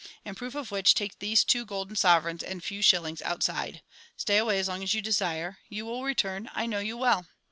[0.25, 3.83] In proof of which, take these two golden sovereigns and few shillings outside.
[4.17, 5.59] Stay away as long as you desire.
[5.69, 7.27] You will return, I know you well!